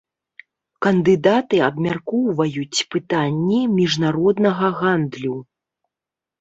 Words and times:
Кандыдаты 0.85 1.57
абмяркоўваюць 1.67 2.85
пытанні 2.97 3.61
міжнароднага 3.77 4.73
гандлю. 4.83 5.35